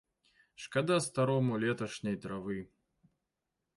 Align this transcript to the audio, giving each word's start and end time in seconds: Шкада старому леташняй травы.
Шкада 0.63 0.97
старому 1.07 1.53
леташняй 1.63 2.17
травы. 2.23 2.59